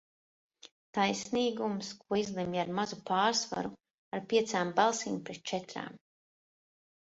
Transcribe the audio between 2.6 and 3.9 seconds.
ar mazu pārsvaru